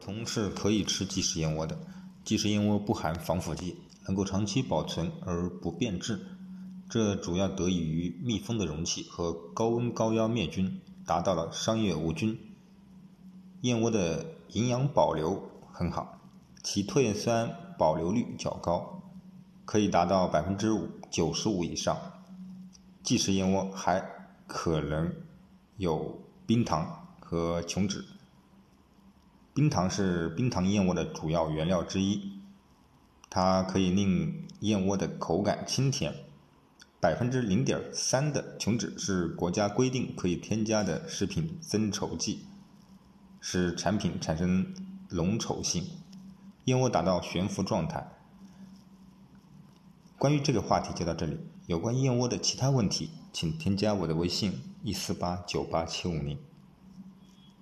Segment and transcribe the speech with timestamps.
[0.00, 1.78] 童是可以吃即食燕窝的。
[2.24, 6.20] 即食燕窝不含防腐剂，能够长期保存而不变质。
[6.90, 12.38] 这主要得益于密封的容器和高温高压灭菌，达到了商业无菌。
[13.62, 16.18] 燕窝的营养保留很好，
[16.62, 19.02] 其唾液酸保留率较高，
[19.64, 21.96] 可以达到百分之五九十五以上。
[23.02, 24.02] 即食燕窝还
[24.46, 25.12] 可能
[25.76, 28.04] 有冰糖和琼脂。
[29.58, 32.30] 冰糖是冰糖燕窝的主要原料之一，
[33.28, 36.14] 它可以令燕窝的口感清甜。
[37.00, 42.44] 百分之零点三的琼脂是国家规定可以添加的食品增稠剂，
[43.40, 44.72] 使产品产生
[45.08, 45.84] 浓稠性，
[46.66, 48.12] 燕窝达到悬浮状态。
[50.18, 54.52] 关于这个话题就到这里，有关燕窝的其他问题，请添加我的微信：
[54.84, 56.38] 一四八九八七五零。